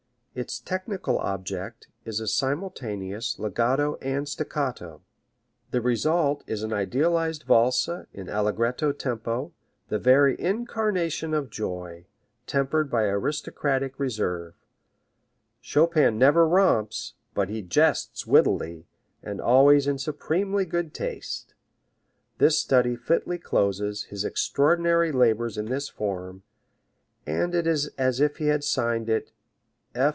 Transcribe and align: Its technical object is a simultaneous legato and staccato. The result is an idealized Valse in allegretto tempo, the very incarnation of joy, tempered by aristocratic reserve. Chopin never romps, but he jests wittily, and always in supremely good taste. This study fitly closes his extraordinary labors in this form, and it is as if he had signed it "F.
Its 0.33 0.61
technical 0.61 1.17
object 1.19 1.89
is 2.05 2.21
a 2.21 2.25
simultaneous 2.27 3.37
legato 3.37 3.95
and 3.97 4.29
staccato. 4.29 5.01
The 5.71 5.81
result 5.81 6.41
is 6.47 6.63
an 6.63 6.71
idealized 6.71 7.43
Valse 7.43 7.89
in 8.13 8.29
allegretto 8.29 8.93
tempo, 8.93 9.51
the 9.89 9.99
very 9.99 10.39
incarnation 10.39 11.33
of 11.33 11.49
joy, 11.49 12.05
tempered 12.47 12.89
by 12.89 13.03
aristocratic 13.07 13.99
reserve. 13.99 14.53
Chopin 15.59 16.17
never 16.17 16.47
romps, 16.47 17.13
but 17.33 17.49
he 17.49 17.61
jests 17.61 18.25
wittily, 18.25 18.85
and 19.21 19.41
always 19.41 19.85
in 19.85 19.97
supremely 19.97 20.63
good 20.63 20.93
taste. 20.93 21.55
This 22.37 22.57
study 22.57 22.95
fitly 22.95 23.37
closes 23.37 24.03
his 24.03 24.23
extraordinary 24.23 25.11
labors 25.11 25.57
in 25.57 25.65
this 25.65 25.89
form, 25.89 26.43
and 27.27 27.53
it 27.53 27.67
is 27.67 27.87
as 27.97 28.21
if 28.21 28.37
he 28.37 28.45
had 28.45 28.63
signed 28.63 29.09
it 29.09 29.29
"F. 29.29 29.31